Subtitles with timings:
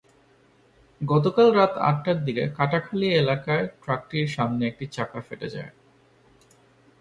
[1.01, 5.71] গতকাল রাত আটটার দিকে কাটাখালী এলাকায় ট্রাকটির সামনের একটি চাকা ফেটে যায়।